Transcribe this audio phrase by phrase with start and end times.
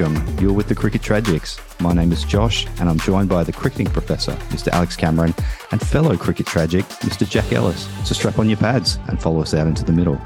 [0.00, 0.42] Hello and welcome.
[0.42, 1.60] You're with the Cricket Tragics.
[1.78, 4.68] My name is Josh, and I'm joined by the cricketing professor, Mr.
[4.68, 5.34] Alex Cameron,
[5.72, 7.28] and fellow cricket tragic, Mr.
[7.28, 7.86] Jack Ellis.
[8.08, 10.18] So strap on your pads and follow us out into the middle.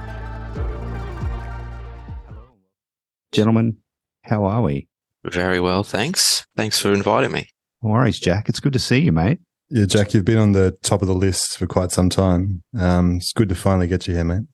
[3.33, 3.79] Gentlemen,
[4.23, 4.87] how are we?
[5.25, 6.47] Very well, thanks.
[6.57, 7.49] Thanks for inviting me.
[7.83, 8.49] No worries, Jack.
[8.49, 9.41] It's good to see you, mate.
[9.71, 12.63] Yeah, Jack, you've been on the top of the list for quite some time.
[12.79, 14.47] Um, it's good to finally get you here, mate.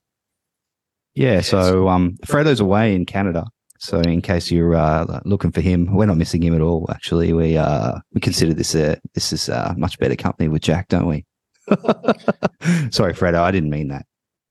[1.14, 3.44] Yeah, so um, Fredo's away in Canada.
[3.80, 6.86] So in case you're uh, looking for him, we're not missing him at all.
[6.90, 10.88] Actually, we uh, we consider this a this is a much better company with Jack,
[10.88, 11.24] don't we?
[12.90, 14.04] Sorry, Fredo, I didn't mean that.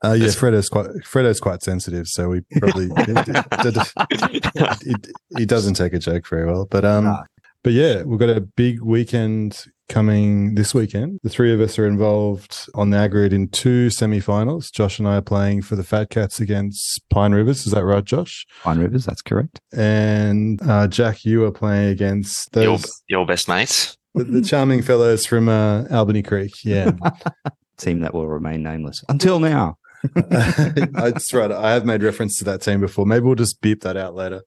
[0.04, 2.90] Uh, yeah, Fredo's quite Fredo's quite sensitive, so we probably
[4.84, 4.96] he,
[5.38, 6.66] he, doesn't take a joke very well.
[6.66, 7.24] But um,
[7.64, 11.20] but yeah, we've got a big weekend coming this weekend.
[11.24, 14.72] The three of us are involved on the aggregate in two semi-finals.
[14.72, 17.66] Josh and I are playing for the Fat Cats against Pine Rivers.
[17.66, 18.46] Is that right, Josh?
[18.64, 19.60] Pine Rivers, that's correct.
[19.74, 24.82] And uh, Jack, you are playing against those your, your best mates, the, the charming
[24.84, 26.54] fellows from uh, Albany Creek.
[26.64, 26.92] Yeah,
[27.78, 29.76] team that will remain nameless until now.
[30.14, 31.52] That's right.
[31.52, 33.06] I have made reference to that team before.
[33.06, 34.44] Maybe we'll just beep that out later.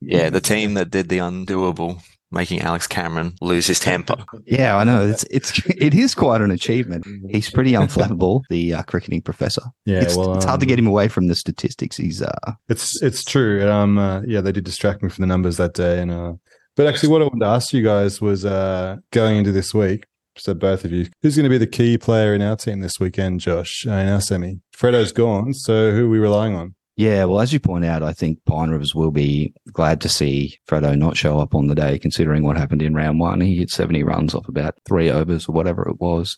[0.00, 4.16] yeah, the team that did the undoable making Alex Cameron lose his temper.
[4.46, 5.06] Yeah, I know.
[5.06, 7.06] It's it's it is quite an achievement.
[7.28, 9.62] He's pretty unflappable, the uh, cricketing professor.
[9.84, 11.96] Yeah, it's, well, it's hard to get him away from the statistics.
[11.96, 13.68] He's uh, it's it's true.
[13.70, 16.32] Um, uh, yeah, they did distract me from the numbers that day, and uh,
[16.76, 20.06] but actually, what I wanted to ask you guys was uh, going into this week.
[20.36, 22.98] So both of you, who's going to be the key player in our team this
[22.98, 24.60] weekend, Josh, uh, in our semi?
[24.72, 26.74] Fredo's gone, so who are we relying on?
[27.00, 30.58] Yeah, well, as you point out, I think Pine Rivers will be glad to see
[30.68, 33.40] Fredo not show up on the day, considering what happened in round one.
[33.40, 36.36] He hit 70 runs off about three overs or whatever it was.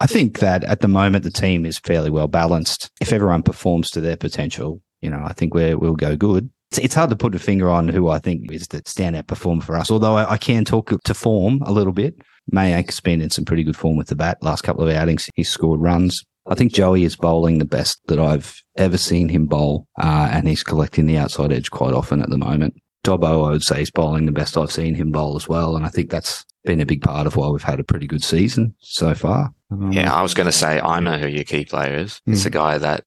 [0.00, 2.90] I think that at the moment, the team is fairly well balanced.
[2.98, 6.48] If everyone performs to their potential, you know, I think we will go good.
[6.70, 9.60] It's, it's, hard to put a finger on who I think is the standout performer
[9.60, 12.14] for us, although I, I can talk to form a little bit.
[12.50, 15.28] Mayank's been in some pretty good form with the bat last couple of outings.
[15.36, 16.24] He's scored runs.
[16.46, 20.48] I think Joey is bowling the best that I've ever seen him bowl, uh, and
[20.48, 22.74] he's collecting the outside edge quite often at the moment.
[23.04, 25.86] Dobbo, I would say, is bowling the best I've seen him bowl as well, and
[25.86, 28.74] I think that's been a big part of why we've had a pretty good season
[28.80, 29.52] so far.
[29.70, 32.20] Um, yeah, I was going to say I know who your key player is.
[32.26, 32.46] It's mm.
[32.46, 33.04] a guy that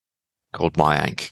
[0.53, 1.31] called Mayank,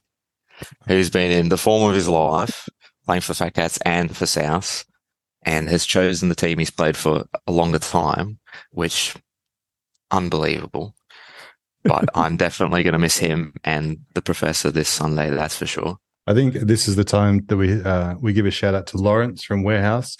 [0.88, 2.67] who's been in the form of his life,
[3.06, 4.85] playing for Fat Cats and for South,
[5.44, 8.40] and has chosen the team he's played for a longer time,
[8.72, 9.16] which
[10.11, 10.94] unbelievable
[11.84, 15.30] but I'm definitely going to miss him and the professor this Sunday.
[15.30, 15.97] That's for sure.
[16.28, 18.97] I think this is the time that we uh, we give a shout out to
[18.97, 20.18] Lawrence from Warehouse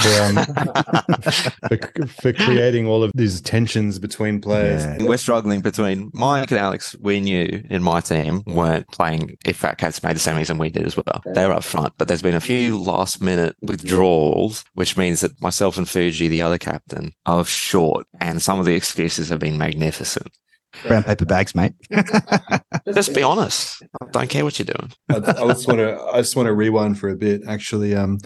[0.00, 0.34] for, um,
[1.22, 4.84] for, for, creating all of these tensions between players.
[4.84, 5.06] Yeah.
[5.06, 6.96] We're struggling between Mike and Alex.
[7.00, 10.70] We knew in my team weren't playing if Fat Cats made the semis and we
[10.70, 11.22] did as well.
[11.26, 15.40] They were up front, but there's been a few last minute withdrawals, which means that
[15.42, 19.58] myself and Fuji, the other captain, are short, and some of the excuses have been
[19.58, 20.32] magnificent.
[20.86, 21.74] Brown paper bags, mate.
[22.94, 23.82] just be honest.
[24.00, 24.92] I don't care what you're doing.
[25.10, 26.00] I, I just want to.
[26.12, 27.42] I just want to rewind for a bit.
[27.46, 28.18] Actually, um,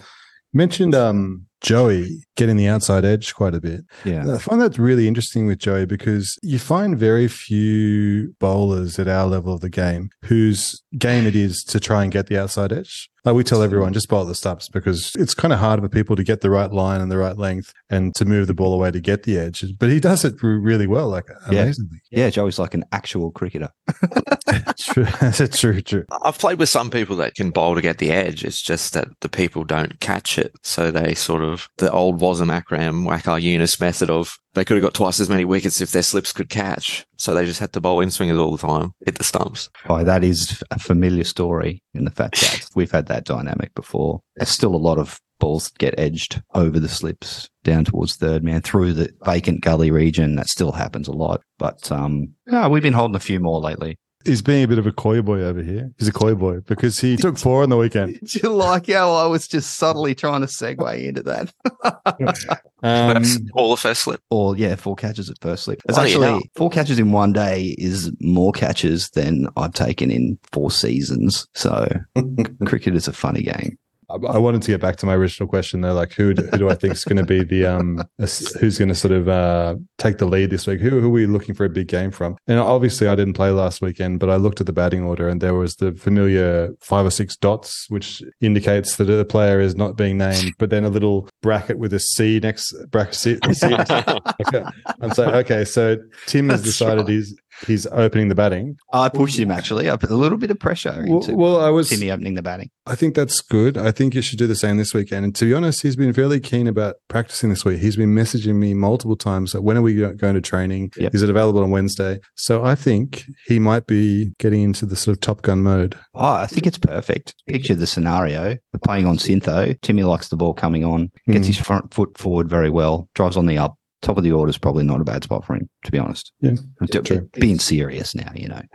[0.53, 3.81] mentioned um Joey getting the outside edge quite a bit.
[4.05, 4.35] Yeah.
[4.35, 9.25] I find that really interesting with Joey because you find very few bowlers at our
[9.25, 13.09] level of the game whose game it is to try and get the outside edge.
[13.25, 16.15] Like we tell everyone, just bowl the stumps because it's kind of hard for people
[16.15, 18.89] to get the right line and the right length and to move the ball away
[18.91, 19.65] to get the edge.
[19.77, 21.99] But he does it really well, like amazingly.
[22.09, 23.69] Yeah, yeah Joey's like an actual cricketer.
[24.77, 25.05] true.
[25.19, 26.05] That's true, true.
[26.23, 28.43] I've played with some people that can bowl to get the edge.
[28.43, 30.53] It's just that the people don't catch it.
[30.63, 34.83] So they sort of, the old Wasim Akram, Waqar Younis method of they could have
[34.83, 37.05] got twice as many wickets if their slips could catch.
[37.17, 39.69] So they just had to bowl in swingers all the time, hit the stumps.
[39.87, 42.69] Oh, that is a familiar story in the Fat Cats.
[42.75, 44.21] We've had that dynamic before.
[44.35, 48.61] There's still a lot of balls get edged over the slips down towards third man
[48.61, 50.35] through the vacant gully region.
[50.35, 51.41] That still happens a lot.
[51.59, 53.97] But um, no, we've been holding a few more lately
[54.27, 55.91] he's being a bit of a coy boy over here.
[55.97, 58.19] He's a coy boy because he took four on the weekend.
[58.19, 61.53] Did you like how I was just subtly trying to segue into that?
[62.83, 64.21] um, all the first slip.
[64.29, 65.81] Or yeah, four catches at first slip.
[65.87, 70.69] It's actually four catches in one day is more catches than I've taken in four
[70.69, 71.47] seasons.
[71.55, 71.87] So
[72.65, 73.77] cricket is a funny game.
[74.09, 76.69] I wanted to get back to my original question though, like who do, who do
[76.69, 80.17] I think is going to be the um who's going to sort of uh, take
[80.17, 80.79] the lead this week?
[80.79, 82.37] Who, who are we looking for a big game from?
[82.47, 85.41] And obviously, I didn't play last weekend, but I looked at the batting order and
[85.41, 89.97] there was the familiar five or six dots, which indicates that the player is not
[89.97, 93.15] being named, but then a little bracket with a C next bracket.
[93.15, 93.91] C, C next.
[94.47, 94.63] okay.
[95.01, 97.09] I'm saying okay, so Tim has decided right.
[97.09, 98.75] he's he's opening the batting.
[98.93, 99.89] I pushed him actually.
[99.89, 101.89] I put a little bit of pressure Well, into well, I was.
[101.89, 102.69] Timmy opening the batting.
[102.85, 103.77] I think that's good.
[103.77, 105.25] I think you should do the same this weekend.
[105.25, 107.79] And to be honest, he's been fairly keen about practicing this week.
[107.79, 109.51] He's been messaging me multiple times.
[109.51, 110.91] That when are we going to training?
[110.97, 111.13] Yep.
[111.15, 112.19] Is it available on Wednesday?
[112.35, 115.97] So I think he might be getting into the sort of Top Gun mode.
[116.15, 117.35] Oh, I think it's perfect.
[117.47, 118.57] Picture the scenario.
[118.73, 119.79] We're playing on Syntho.
[119.81, 121.47] Timmy likes the ball coming on, gets Mm.
[121.47, 123.75] his front foot forward very well, drives on the up.
[124.03, 126.31] Top of the order is probably not a bad spot for him, to be honest.
[126.39, 126.51] Yeah,
[126.91, 127.29] To- true.
[127.33, 128.61] Being serious now, you know.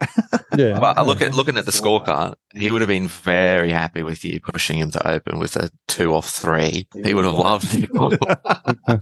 [0.55, 0.79] Yeah.
[0.79, 4.23] But I look at looking at the scorecard, he would have been very happy with
[4.23, 6.87] you pushing him to open with a two off three.
[7.03, 7.89] He would have loved it.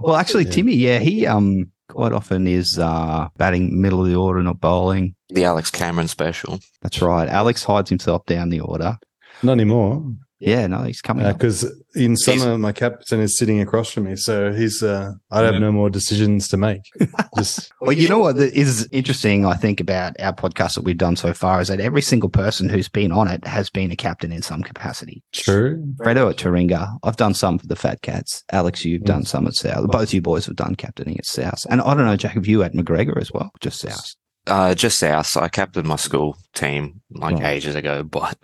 [0.00, 0.50] Well, actually, Yeah.
[0.50, 5.16] Timmy, yeah, he um quite often is uh batting middle of the order, not bowling.
[5.28, 6.60] the Alex Cameron special.
[6.82, 7.28] That's right.
[7.28, 8.98] Alex hides himself down the order.
[9.42, 10.04] Not anymore.
[10.38, 11.38] Yeah, no, he's coming up.
[11.38, 14.16] Because in summer, my captain is sitting across from me.
[14.16, 15.60] So he's, uh, I have Yeah.
[15.60, 16.82] no more decisions to make.
[17.36, 21.16] Just, Well, you know what is interesting, I think, about our podcast that we've done
[21.16, 24.30] so far is that every single person who's been on it has been a captain
[24.30, 25.22] in some capacity.
[25.32, 25.82] true.
[26.00, 28.44] Fredo at Taringa, I've done some for the Fat Cats.
[28.52, 29.90] Alex, you've done some at South.
[29.90, 31.64] Both you boys have done captaining at South.
[31.70, 33.50] And I don't know, Jack, have you at McGregor as well?
[33.60, 34.14] Just South.
[34.46, 35.36] Uh, just south.
[35.36, 37.54] I captained my school team like Right.
[37.56, 38.38] ages ago, but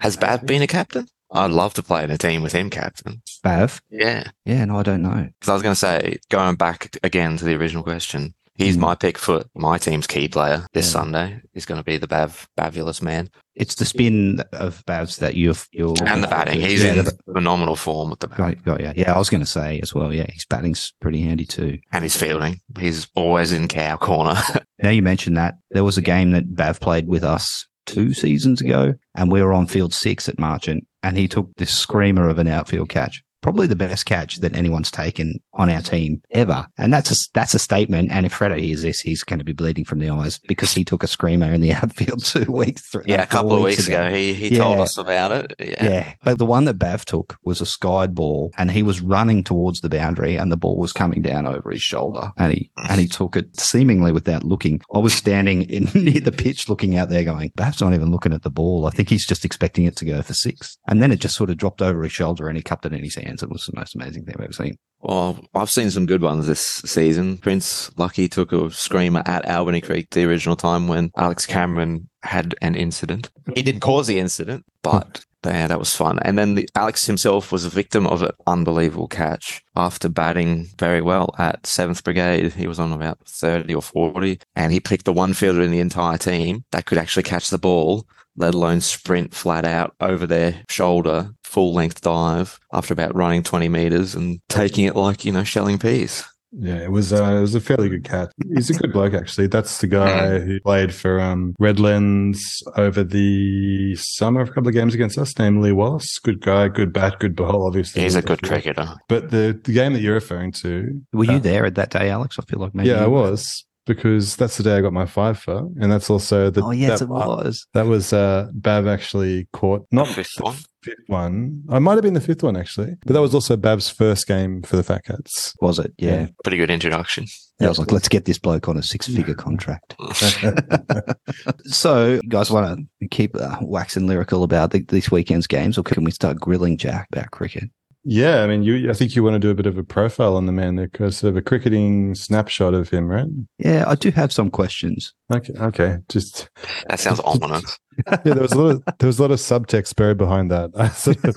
[0.00, 1.06] has Bav been a captain?
[1.30, 3.22] I'd love to play in a team with him captain.
[3.44, 3.80] Bav?
[3.90, 4.24] Yeah.
[4.44, 5.28] Yeah, no, I don't know.
[5.40, 8.80] Because I was going to say, going back again to the original question, he's Mm.
[8.80, 10.92] my pick for my team's key player this Yeah.
[11.00, 11.40] Sunday.
[11.52, 15.66] He's going to be the Bav Bavulous man It's the spin of Bav's that you've
[15.72, 16.60] you're and the batting.
[16.60, 18.92] He's yeah, in the- phenomenal form at the bat Got, got, yeah.
[18.96, 20.12] yeah, I was going to say as well.
[20.12, 21.78] Yeah, his batting's pretty handy too.
[21.92, 22.60] and his fielding.
[22.78, 24.40] He's always in cow corner.
[24.82, 28.60] Now you mentioned that there was a game that Bav played with us two seasons
[28.60, 32.38] ago, and we were on field six at Marchant, and he took this screamer of
[32.38, 33.22] an outfield catch.
[33.46, 37.54] Probably the best catch that anyone's taken on our team ever, and that's a that's
[37.54, 38.10] a statement.
[38.10, 40.84] And if Fredo hears this, he's going to be bleeding from the eyes because he
[40.84, 42.82] took a screamer in the outfield two weeks.
[42.88, 45.54] Three, yeah, a couple of weeks ago, he, he told us about it.
[45.60, 45.84] Yeah.
[45.84, 46.14] Yeah.
[46.24, 49.80] But the one that Bav took was a skied ball and he was running towards
[49.80, 53.06] the boundary and the ball was coming down over his shoulder and he, and he
[53.06, 54.80] took it seemingly without looking.
[54.94, 58.32] I was standing in near the pitch looking out there going, Bav's not even looking
[58.32, 58.86] at the ball.
[58.86, 60.78] I think he's just expecting it to go for six.
[60.88, 63.04] And then it just sort of dropped over his shoulder and he cupped it in
[63.04, 64.76] his It was the most amazing thing I've ever seen.
[65.00, 67.38] Well, I've seen some good ones this season.
[67.38, 72.54] Prince Lucky took a screamer at Albany Creek the original time when Alex Cameron had
[72.62, 73.30] an incident.
[73.54, 76.18] He didn't cause the incident, but yeah, that was fun.
[76.22, 81.02] And then the, Alex himself was a victim of an unbelievable catch after batting very
[81.02, 82.52] well at 7th Brigade.
[82.54, 85.80] He was on about 30 or 40, and he picked the one fielder in the
[85.80, 88.06] entire team that could actually catch the ball
[88.36, 93.68] let alone sprint flat out over their shoulder, full length dive after about running 20
[93.68, 96.24] meters and taking it like, you know, shelling peas.
[96.58, 98.30] Yeah, it was uh, it was a fairly good catch.
[98.54, 99.48] He's a good bloke actually.
[99.48, 104.94] That's the guy who played for um, Redlands over the summer, a couple of games
[104.94, 105.38] against us.
[105.38, 106.18] Named Lee Wallace.
[106.18, 107.66] Good guy, good bat, good ball.
[107.66, 108.94] Obviously, He's a good cricketer.
[109.08, 112.08] But the the game that you're referring to, Were you Uh, there at that day,
[112.08, 112.38] Alex?
[112.38, 112.88] I feel like maybe.
[112.88, 116.50] yeah, I was because that's the day I got my five for, and that's also
[116.50, 117.66] the Oh, yes, that, it was.
[117.74, 120.56] that was uh, Bav actually caught not Fifth one.
[120.82, 121.62] fifth one.
[121.70, 124.62] I might have been the fifth one actually, but that was also Bav's first game
[124.62, 125.54] for the Fat Cats.
[125.60, 125.92] Was it?
[125.98, 126.26] Yeah.
[126.44, 127.26] Pretty good introduction.
[127.58, 129.94] I was like, let's get this bloke on a six figure contract.
[131.64, 135.82] So, you guys want to keep uh, waxing lyrical about the, this weekend's games, or
[135.82, 137.64] can we start grilling Jack about cricket?
[138.08, 138.88] Yeah, I mean, you.
[138.88, 140.86] I think you want to do a bit of a profile on the man, there,
[140.86, 143.26] 'cause sort of a cricketing snapshot of him, right?
[143.58, 145.12] Yeah, I do have some questions.
[145.34, 145.98] Okay, okay.
[146.08, 146.48] Just
[146.88, 147.78] That sounds ominous.
[148.06, 150.70] yeah, there was a lot of there was a lot of subtext buried behind that.
[150.94, 151.36] Sort of,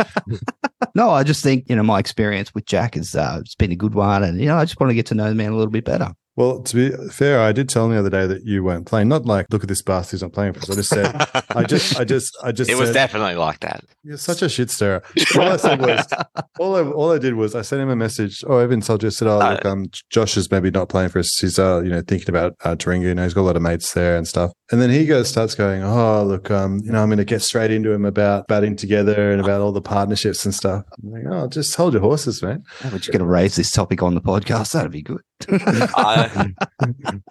[0.94, 3.76] No, I just think you know my experience with Jack has uh, it's been a
[3.76, 5.56] good one, and you know I just want to get to know the man a
[5.56, 6.12] little bit better.
[6.36, 9.10] Well, to be fair, I did tell him the other day that you weren't playing.
[9.10, 10.70] Not like, look at this bastard, he's not playing for us.
[10.70, 11.16] I just said,
[11.50, 12.70] I just, I just, I just.
[12.70, 13.84] it was definitely like that.
[14.04, 15.04] You're such a shit stirrer.
[15.36, 16.06] All I said was,
[16.60, 18.44] all I, all I did was I sent him a message.
[18.48, 21.10] Oh, Evan told you, I said, oh, Uh, look, um, Josh is maybe not playing
[21.10, 21.38] for us.
[21.40, 23.04] He's, uh, you know, thinking about uh, Taringa.
[23.04, 24.52] You know, he's got a lot of mates there and stuff.
[24.72, 27.42] And then he goes, starts going, oh, look, um, you know, I'm going to get
[27.42, 30.86] straight into him about batting together and about all the partnerships and stuff.
[31.04, 32.64] I'm like, oh, just hold your horses, man.
[32.84, 34.72] We're just going to raise this topic on the podcast.
[34.74, 35.22] That'd be good.
[35.50, 36.54] I,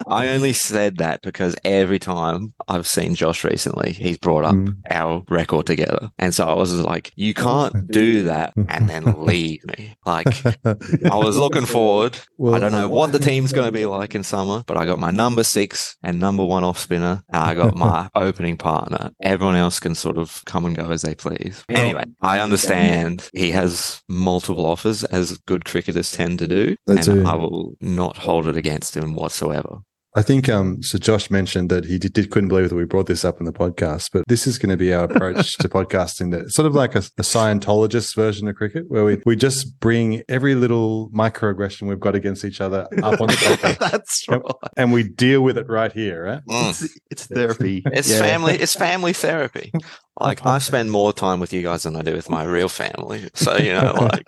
[0.07, 4.75] I only said that because every time I've seen Josh recently, he's brought up Mm.
[4.89, 6.09] our record together.
[6.17, 9.95] And so I was like, you can't do that and then leave me.
[10.05, 10.27] Like,
[10.65, 12.17] I was looking forward.
[12.37, 14.85] Well, I don't know what the team's going to be like in summer, but I
[14.85, 17.23] got my number six and number one off spinner.
[17.29, 19.11] And I got my opening partner.
[19.21, 21.63] Everyone else can sort of come and go as they please.
[21.69, 26.75] Anyway, I understand he has multiple offers as good cricketers tend to do.
[26.87, 27.25] They and do.
[27.27, 29.81] I will not hold it against him whatsoever.
[30.15, 30.97] I think um, so.
[30.97, 33.53] Josh mentioned that he did, did, couldn't believe that we brought this up in the
[33.53, 36.31] podcast, but this is going to be our approach to podcasting.
[36.31, 40.23] That sort of like a, a, Scientologist version of cricket, where we we just bring
[40.27, 43.91] every little microaggression we've got against each other up on the podcast.
[43.91, 46.25] That's right, and, and, we deal with it right here.
[46.25, 46.45] Right?
[46.49, 46.69] Mm.
[46.69, 47.83] It's, it's, therapy.
[47.93, 48.19] It's yeah.
[48.19, 48.55] family.
[48.55, 49.71] It's family therapy.
[50.19, 53.29] Like I spend more time with you guys than I do with my real family.
[53.35, 54.25] So you know, like.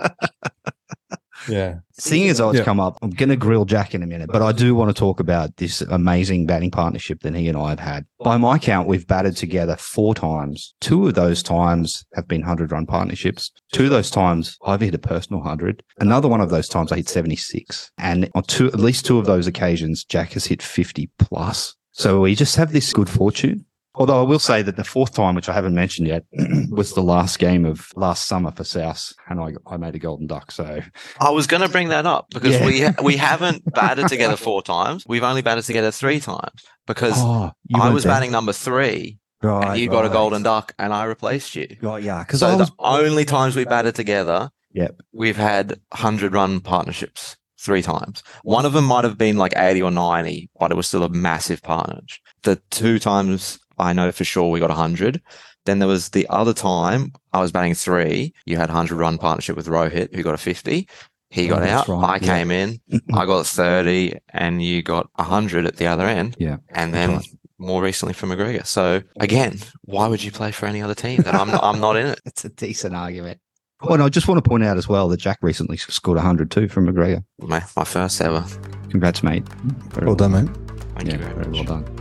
[1.47, 1.79] Yeah.
[1.93, 2.65] Seeing as though it's yeah.
[2.65, 4.99] come up, I'm going to grill Jack in a minute, but I do want to
[4.99, 8.05] talk about this amazing batting partnership that he and I have had.
[8.19, 10.73] By my count, we've batted together four times.
[10.81, 13.51] Two of those times have been 100 run partnerships.
[13.71, 15.83] Two of those times I've hit a personal 100.
[15.99, 17.91] Another one of those times I hit 76.
[17.97, 21.75] And on two, at least two of those occasions, Jack has hit 50 plus.
[21.91, 23.65] So we just have this good fortune.
[23.95, 26.23] Although I will say that the fourth time, which I haven't mentioned yet,
[26.69, 30.27] was the last game of last summer for South, and I, I made a golden
[30.27, 30.51] duck.
[30.51, 30.81] So
[31.19, 32.95] I was going to bring that up because yeah.
[32.99, 35.03] we we haven't batted together four times.
[35.05, 38.13] We've only batted together three times because oh, I was there.
[38.13, 39.17] batting number three.
[39.43, 41.75] Right, and you got a golden duck, and I replaced you.
[41.81, 42.23] Right, yeah.
[42.23, 42.69] Because so was...
[42.69, 48.23] the only times we batted together, yep, we've had hundred run partnerships three times.
[48.43, 51.09] One of them might have been like 80 or 90, but it was still a
[51.09, 52.19] massive partnership.
[52.41, 55.21] The two times I know for sure we got 100.
[55.65, 58.33] Then there was the other time I was batting three.
[58.45, 60.87] You had 100 run partnership with Rohit, who got a 50.
[61.29, 61.87] He oh, got oh, out.
[61.87, 62.03] Right.
[62.03, 62.37] I yeah.
[62.37, 62.81] came in.
[63.13, 66.35] I got 30, and you got 100 at the other end.
[66.39, 66.57] Yeah.
[66.69, 67.27] And then right.
[67.57, 68.65] more recently for McGregor.
[68.65, 71.95] So again, why would you play for any other team that I'm not, I'm not
[71.95, 72.21] in it?
[72.25, 73.39] It's a decent argument.
[73.81, 76.51] Well, and I just want to point out as well that Jack recently scored 100
[76.51, 77.23] too from McGregor.
[77.39, 78.45] My, my first ever.
[78.89, 79.47] Congrats, mate.
[79.47, 80.55] Very well, well done, mate.
[80.95, 82.00] Thank yeah, you very, very well done.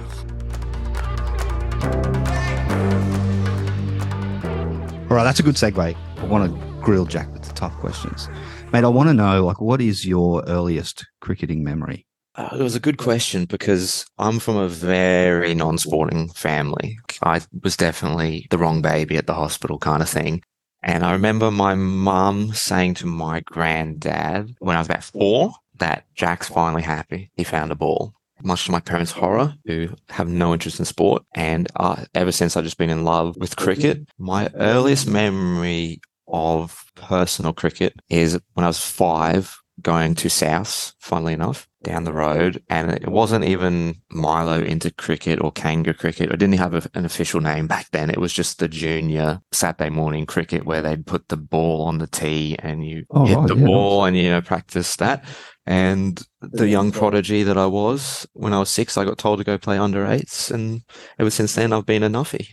[5.11, 5.97] All right, that's a good segue.
[6.19, 8.29] I want to grill Jack with the tough questions.
[8.73, 12.07] Mate, I want to know, like, what is your earliest cricketing memory?
[12.37, 16.97] Uh, it was a good question because I'm from a very non sporting family.
[17.25, 20.43] I was definitely the wrong baby at the hospital kind of thing.
[20.83, 26.05] And I remember my mum saying to my granddad when I was about four that
[26.15, 27.31] Jack's finally happy.
[27.35, 31.25] He found a ball much to my parents' horror, who have no interest in sport.
[31.35, 34.09] And uh, ever since I've just been in love with cricket.
[34.19, 41.33] My earliest memory of personal cricket is when I was five, going to South, funnily
[41.33, 42.63] enough, down the road.
[42.69, 46.31] And it wasn't even Milo into cricket or Kanga cricket.
[46.33, 48.11] I didn't have a, an official name back then.
[48.11, 52.07] It was just the junior Saturday morning cricket where they'd put the ball on the
[52.07, 55.25] tee and you oh, hit right, the yeah, ball and, you know, practice that.
[55.67, 59.45] And the young prodigy that I was, when I was six, I got told to
[59.45, 60.51] go play under eights.
[60.51, 60.83] And
[61.19, 62.49] ever since then, I've been a nuffy.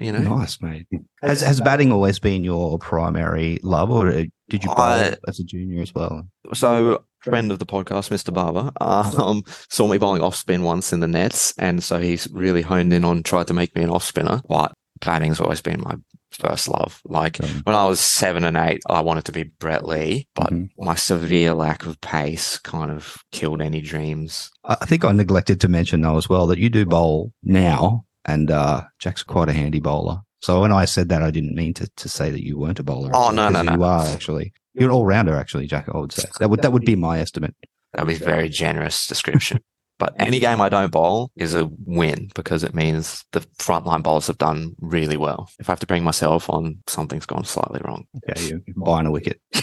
[0.00, 0.88] you know, nice, mate.
[1.22, 5.40] Has has batting always been your primary love, or uh, did you buy I, as
[5.40, 6.28] a junior as well?
[6.52, 8.34] So, friend of the podcast, Mr.
[8.34, 12.60] Barber, um, saw me bowling off spin once in the nets, and so he's really
[12.60, 14.42] honed in on tried to make me an off spinner.
[14.46, 15.94] But batting's always been my
[16.32, 17.00] first love.
[17.06, 20.84] Like when I was seven and eight, I wanted to be Brett Lee, but mm-hmm.
[20.84, 24.50] my severe lack of pace kind of killed any dreams.
[24.64, 28.50] I think I neglected to mention though as well that you do bowl now, and
[28.50, 30.20] uh, Jack's quite a handy bowler.
[30.42, 32.82] So when I said that, I didn't mean to, to say that you weren't a
[32.82, 33.10] bowler.
[33.14, 33.74] Oh no, no, no!
[33.74, 34.52] You are actually.
[34.74, 35.88] You're an all rounder, actually, Jack.
[35.88, 37.54] I would say that would that would be my estimate.
[37.92, 39.60] That'd be very generous description.
[39.98, 44.26] But any game I don't bowl is a win because it means the frontline bowlers
[44.26, 45.48] have done really well.
[45.60, 48.06] If I have to bring myself on, something's gone slightly wrong.
[48.28, 49.40] Okay, you're buying a wicket.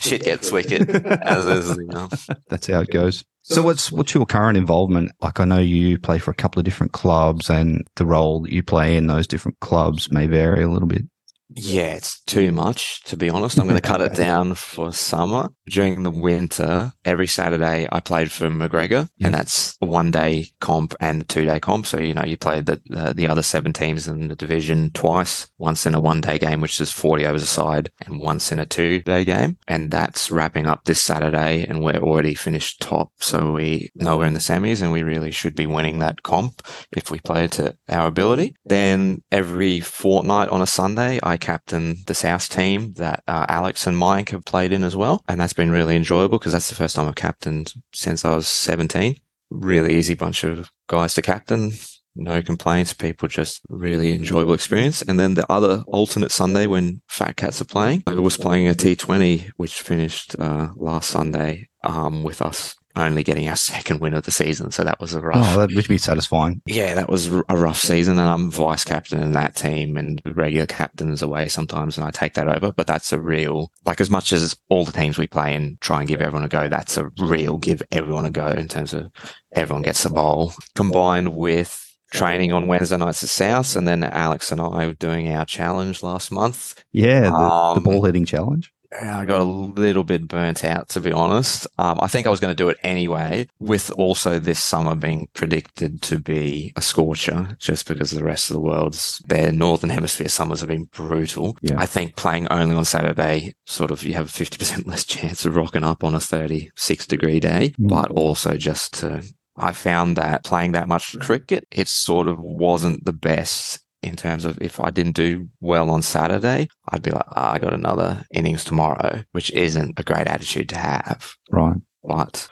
[0.00, 2.08] Shit gets wicket, as is, you know.
[2.48, 3.24] That's how it goes.
[3.42, 5.12] So what's what's your current involvement?
[5.20, 8.52] Like I know you play for a couple of different clubs and the role that
[8.52, 11.02] you play in those different clubs may vary a little bit.
[11.50, 13.58] Yeah, it's too much, to be honest.
[13.58, 15.50] I'm going to cut it down for summer.
[15.66, 19.26] During the winter, every Saturday I played for McGregor, yeah.
[19.26, 21.86] and that's a one day comp and a two day comp.
[21.86, 25.48] So, you know, you played the, uh, the other seven teams in the division twice,
[25.58, 28.58] once in a one day game, which is 40 overs a side, and once in
[28.58, 29.58] a two day game.
[29.68, 33.12] And that's wrapping up this Saturday, and we're already finished top.
[33.18, 36.66] So we know we're in the semis, and we really should be winning that comp
[36.92, 38.56] if we play to our ability.
[38.64, 43.96] Then every fortnight on a Sunday, I captain the South team that uh, Alex and
[43.96, 45.22] Mike have played in as well.
[45.28, 48.46] And that's been really enjoyable because that's the first time I've captained since I was
[48.46, 49.16] 17.
[49.50, 51.72] Really easy bunch of guys to captain.
[52.16, 52.92] No complaints.
[52.92, 55.02] People just really enjoyable experience.
[55.02, 58.74] And then the other alternate Sunday when Fat Cats are playing, I was playing a
[58.74, 64.24] T20, which finished uh, last Sunday um, with us only getting our second win of
[64.24, 64.70] the season.
[64.70, 65.54] So that was a rough.
[65.56, 66.62] Oh, that would be satisfying.
[66.66, 70.66] Yeah, that was a rough season, and I'm vice captain in that team, and regular
[70.66, 72.72] captain's away sometimes, and I take that over.
[72.72, 75.98] But that's a real, like, as much as all the teams we play and try
[76.00, 79.10] and give everyone a go, that's a real give everyone a go in terms of
[79.52, 81.80] everyone gets a bowl combined with
[82.12, 86.02] training on Wednesday nights at South, and then Alex and I were doing our challenge
[86.02, 86.82] last month.
[86.92, 88.70] Yeah, the, Um, the ball hitting challenge.
[89.02, 91.66] I got a little bit burnt out, to be honest.
[91.78, 95.28] Um, I think I was going to do it anyway, with also this summer being
[95.34, 100.28] predicted to be a scorcher, just because the rest of the world's their northern hemisphere
[100.28, 101.56] summers have been brutal.
[101.62, 101.74] Yeah.
[101.78, 105.56] I think playing only on Saturday, sort of, you have a 50% less chance of
[105.56, 107.88] rocking up on a 36 degree day, Mm.
[107.88, 109.22] but also just to,
[109.56, 114.44] I found that playing that much cricket, it sort of wasn't the best in terms
[114.44, 118.24] of if I didn't do well on Saturday, I'd be like, "Ah, I got another
[118.32, 121.34] innings tomorrow, which isn't a great attitude to have.
[121.50, 121.76] Right.
[122.02, 122.48] But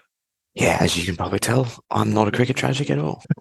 [0.55, 3.23] yeah, as you can probably tell, I'm not a cricket tragic at all.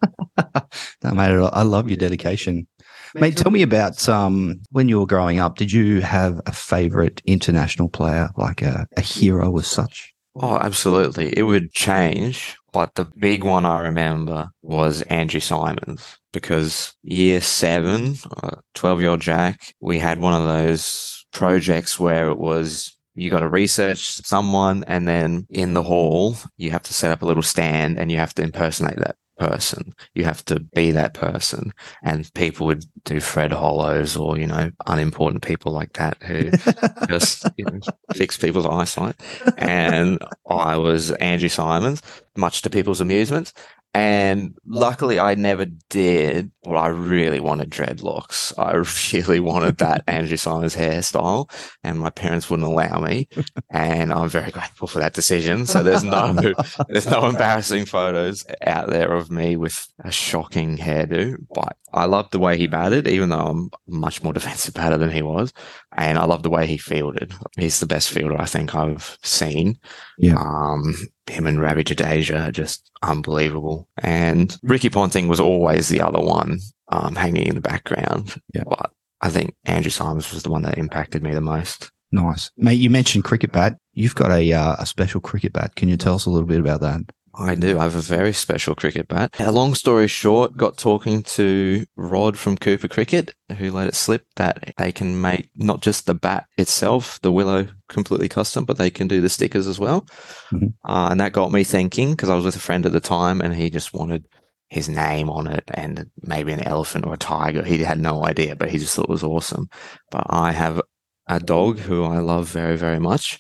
[1.04, 2.68] No, mate, I love your dedication.
[3.16, 5.58] Mate, tell me about um, when you were growing up.
[5.58, 10.14] Did you have a favorite international player, like a, a hero as such?
[10.36, 11.38] Oh, absolutely.
[11.38, 12.56] It would change.
[12.74, 16.18] But the big one I remember was Andrew Symonds.
[16.32, 22.30] Because year seven, uh, 12 year old Jack, we had one of those projects where
[22.30, 26.94] it was you got to research someone and then in the hall, you have to
[26.94, 29.96] set up a little stand and you have to impersonate that person.
[30.14, 31.74] You have to be that person.
[32.04, 36.52] And people would do Fred Hollows or, you know, unimportant people like that who
[37.08, 37.80] just you know,
[38.14, 39.16] fix people's eyesight.
[39.58, 42.02] And I was Andrew Symonds,
[42.36, 43.52] much to people's amusement.
[43.94, 46.52] And luckily, I never did.
[46.64, 48.54] But I really wanted dreadlocks.
[48.58, 48.74] I
[49.18, 51.52] really wanted that Andrew Symonds hairstyle,
[51.84, 53.28] and my parents wouldn't allow me.
[53.70, 55.66] And I'm very grateful for that decision.
[55.66, 56.34] So there's no,
[56.88, 61.36] there's no embarrassing photos out there of me with a shocking hairdo.
[61.54, 65.12] But I love the way he batted, even though I'm much more defensive batter than
[65.12, 65.52] he was.
[65.98, 67.34] And I love the way he fielded.
[67.58, 69.78] He's the best fielder I think I've seen.
[70.18, 70.40] Yeah.
[70.40, 70.96] Um,
[71.28, 73.88] him and Ravi Jadeja are just unbelievable.
[73.98, 78.40] And Ricky Ponting was always the other one, um, hanging in the background.
[78.54, 78.64] Yeah.
[78.68, 81.92] But I think Andrew Symonds was the one that impacted me the most.
[82.12, 82.74] Nice, mate.
[82.74, 83.78] You mentioned cricket bat.
[83.94, 85.76] You've got a uh, a special cricket bat.
[85.76, 87.02] Can you tell us a little bit about that?
[87.34, 87.80] I do.
[87.80, 89.34] I have a very special cricket bat.
[89.40, 94.26] A long story short, got talking to Rod from Cooper Cricket, who let it slip
[94.36, 98.90] that they can make not just the bat itself, the Willow completely custom, but they
[98.90, 100.06] can do the stickers as well.
[100.52, 100.74] Mhm.
[100.84, 103.40] Uh, and that got me thinking because I was with a friend at the time
[103.40, 104.26] and he just wanted
[104.70, 107.64] his name on it and maybe an elephant or a tiger.
[107.64, 109.70] He had no idea, but he just thought it was awesome.
[110.12, 110.82] But I have
[111.28, 113.40] a dog who I love very, very much.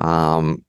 [0.00, 0.64] Um,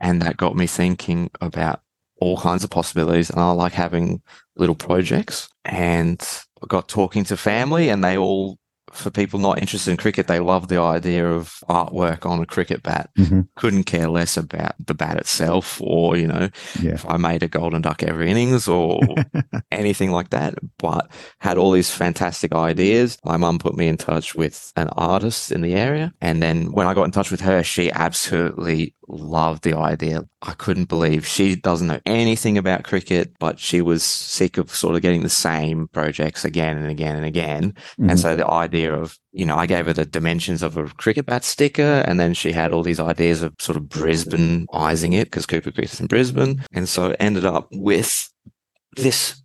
[0.00, 1.80] and that got me thinking about
[2.18, 3.30] all kinds of possibilities.
[3.30, 4.22] And I like having
[4.56, 5.48] little projects.
[5.64, 6.20] And
[6.62, 8.58] I got talking to family, and they all,
[8.96, 12.82] for people not interested in cricket, they love the idea of artwork on a cricket
[12.82, 13.10] bat.
[13.18, 13.48] Mhm.
[13.56, 16.48] Couldn't care less about the bat itself, or you know,
[16.80, 16.92] Yeah.
[16.94, 19.00] if I made a golden duck every innings or
[19.70, 20.54] anything like that.
[20.78, 23.18] But had all these fantastic ideas.
[23.24, 26.12] My mum put me in touch with an artist in the area.
[26.20, 30.24] And then when I got in touch with her, she absolutely loved the idea.
[30.46, 34.94] I couldn't believe she doesn't know anything about cricket, but she was sick of sort
[34.94, 37.74] of getting the same projects again and again and again.
[37.98, 38.10] Mhm.
[38.10, 41.26] And so the idea of, you know, I gave her the dimensions of a cricket
[41.26, 45.46] bat sticker, and then she had all these ideas of sort of Brisbaneizing it because
[45.46, 46.64] Cooper Creek is in Brisbane.
[46.72, 48.28] And so ended up with
[48.96, 49.42] this.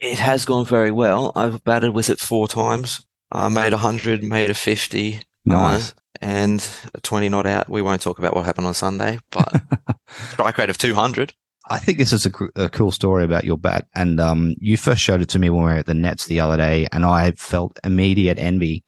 [0.00, 1.32] It has gone very well.
[1.34, 3.04] I've batted with it four times.
[3.32, 5.94] I made a 100, made a 50, Nice.
[6.20, 7.68] And a 20 not out.
[7.68, 9.62] We won't talk about what happened on Sunday, but
[10.32, 11.32] strike rate of 200.
[11.68, 13.86] I think this is a, a cool story about your bat.
[13.94, 16.40] And um, you first showed it to me when we were at the Nets the
[16.40, 18.84] other day, and I felt immediate envy.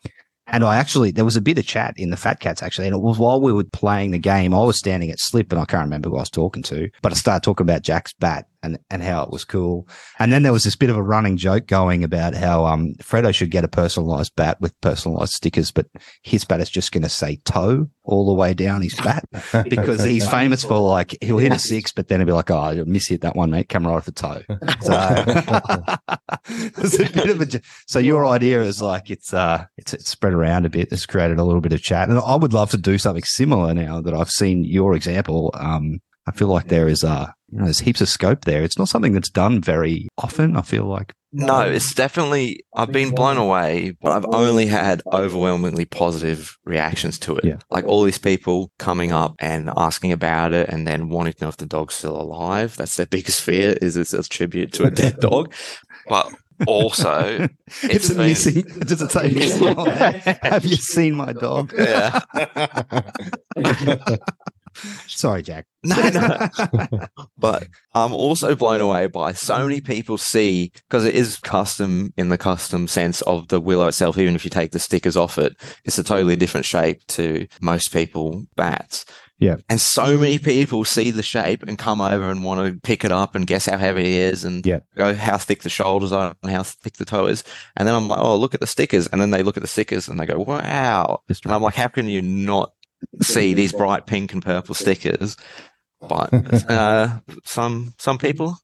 [0.47, 2.97] And I actually, there was a bit of chat in the Fat Cats actually, and
[2.97, 4.55] it was while we were playing the game.
[4.55, 7.12] I was standing at slip, and I can't remember who I was talking to, but
[7.12, 9.88] I started talking about Jack's bat and and how it was cool.
[10.18, 13.35] And then there was this bit of a running joke going about how um Fredo
[13.35, 15.87] should get a personalized bat with personalized stickers, but
[16.23, 19.25] his bat is just going to say toe all the way down his bat
[19.68, 22.71] because he's famous for like he'll hit a six, but then he'll be like, "Oh,
[22.71, 23.68] you miss hit that one, mate.
[23.68, 24.42] Come right off the toe."
[24.81, 24.94] So
[26.83, 27.61] it's a bit of a.
[27.87, 30.92] So your idea is like it's uh it's, it's spread around a bit.
[30.92, 33.75] It's created a little bit of chat, and I would love to do something similar
[33.75, 35.51] now that I've seen your example.
[35.55, 38.62] Um, I feel like there is uh you know there's heaps of scope there.
[38.62, 40.56] It's not something that's done very often.
[40.56, 45.84] I feel like No, it's definitely, I've been blown away, but I've only had overwhelmingly
[45.87, 47.44] positive reactions to it.
[47.44, 47.56] Yeah.
[47.70, 51.48] Like all these people coming up and asking about it and then wanting to know
[51.48, 52.76] if the dog's still alive.
[52.76, 55.52] That's their biggest fear is it's a tribute to a dead dog.
[56.08, 56.32] But
[56.66, 57.48] also,
[57.82, 58.62] It's, it's been- missing.
[58.80, 59.28] Does it say?
[60.42, 61.72] Have you seen my dog?
[61.76, 62.20] yeah.
[65.07, 65.67] Sorry, Jack.
[65.85, 66.49] No, no.
[67.38, 72.29] but I'm also blown away by so many people see because it is custom in
[72.29, 74.19] the custom sense of the willow itself.
[74.19, 77.93] Even if you take the stickers off it, it's a totally different shape to most
[77.93, 79.05] people bats.
[79.41, 79.59] Yeah.
[79.69, 83.12] And so many people see the shape and come over and want to pick it
[83.12, 84.81] up and guess how heavy it is and Yeah.
[84.97, 87.45] go how thick the shoulders are and how thick the toe is.
[87.77, 89.07] And then I'm like, oh, look at the stickers.
[89.07, 91.21] And then they look at the stickers and they go, wow.
[91.29, 92.73] And I'm like, how can you not
[93.23, 95.37] see these bright pink and purple stickers?
[96.01, 96.33] But
[96.71, 98.57] uh, some some people,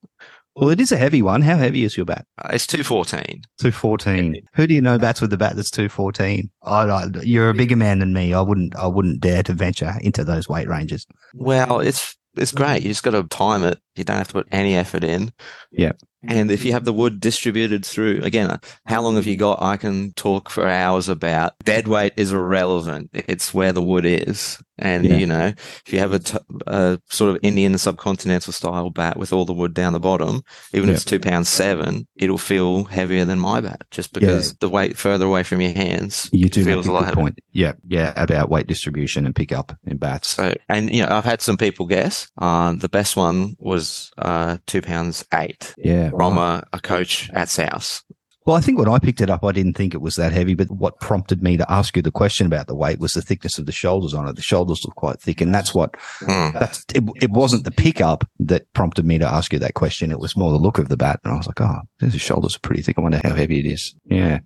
[0.54, 1.42] Well, it is a heavy one.
[1.42, 2.26] How heavy is your bat?
[2.42, 3.42] uh, it's two fourteen.
[3.60, 4.36] Two fourteen.
[4.54, 6.50] Who do you know bats with the bat that's two fourteen?
[6.62, 8.32] I, I, you're a bigger man than me.
[8.34, 8.76] I wouldn't.
[8.76, 11.06] I wouldn't dare to venture into those weight ranges.
[11.34, 12.82] Well, it's it's great.
[12.82, 13.78] You just got to time it.
[13.96, 15.32] You don't have to put any effort in.
[15.72, 15.92] Yeah.
[16.28, 19.62] And if you have the wood distributed through, again, how long have you got?
[19.62, 23.10] I can talk for hours about dead weight is irrelevant.
[23.12, 24.58] It's where the wood is.
[24.76, 25.16] And, Yeah.
[25.18, 25.46] you know,
[25.86, 29.52] if you have a, t- a sort of Indian subcontinental style bat with all the
[29.52, 30.94] wood down the bottom, even Yeah.
[30.94, 34.96] if it's two pounds seven, it'll feel heavier than my bat just because the weight
[34.96, 37.22] further away from your hands You do feels a lot good heavier.
[37.22, 37.38] point.
[37.52, 40.26] Yeah, yeah, about weight distribution and pickup in bats.
[40.28, 42.26] So, and you know, I've had some people guess.
[42.36, 47.48] Uh, the best one was uh, two pounds eight Yeah, from a, a coach at
[47.48, 48.02] South.
[48.46, 50.54] Well, I think when I picked it up, I didn't think it was that heavy,
[50.54, 53.56] but what prompted me to ask you the question about the weight was the thickness
[53.58, 54.36] of the shoulders on it.
[54.36, 56.50] The shoulders look quite thick, and that's what Hmm.
[56.52, 60.10] that's it, it wasn't the pickup that prompted me to ask you that question.
[60.10, 62.56] It was more the look of the bat, and I was like, oh, the shoulders
[62.56, 62.98] are pretty thick.
[62.98, 63.94] I wonder how heavy it is.
[64.04, 64.40] Yeah,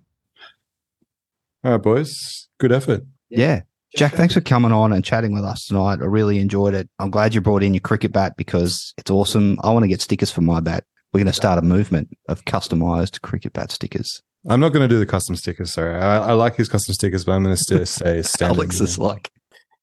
[1.65, 2.47] All right, boys.
[2.57, 3.03] Good effort.
[3.29, 3.61] yeah.
[3.97, 5.97] Jack, thanks for coming on and chatting with us tonight.
[5.99, 6.87] I really enjoyed it.
[6.99, 9.57] I'm glad you brought in your cricket bat because it's awesome.
[9.63, 10.83] I want to get stickers for my bat.
[11.13, 14.21] We're going to start a movement of customized cricket bat stickers.
[14.47, 15.73] I'm not going to do the custom stickers.
[15.73, 18.57] Sorry, I, I like his custom stickers, but I'm going to still say standard.
[18.57, 19.29] Alex is like,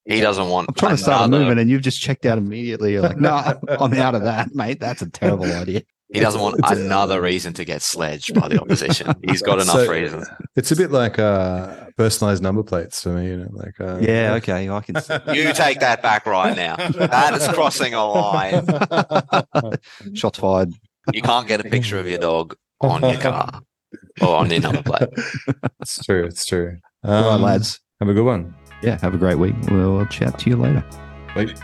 [0.04, 0.68] He doesn't want.
[0.68, 2.92] I'm trying to start a movement and you've just checked out immediately.
[2.92, 3.30] You're like, no,
[3.68, 4.78] I'm out of that, mate.
[4.80, 5.82] That's a terrible idea.
[6.12, 9.12] He doesn't want It's a- another reason to get sledged by the opposition.
[9.28, 10.28] He's got enough So- reasons.
[10.54, 13.26] It's a bit like uh, personalized number plates for me.
[13.26, 14.70] You know, like uh, Yeah, okay.
[14.70, 14.94] I can.
[15.34, 16.76] You take that back right now.
[16.76, 18.64] That is crossing a line.
[20.14, 20.72] Shots fired.
[21.12, 23.62] You can't get a picture of your dog on your car
[24.20, 25.08] or on your number plate.
[25.80, 26.24] It's true.
[26.24, 26.78] It's true.
[27.04, 27.80] All right, Um, lads.
[28.00, 28.54] Have a good one.
[28.82, 29.54] Yeah, have a great week.
[29.70, 30.84] We'll chat to you later.
[31.34, 31.54] Bye.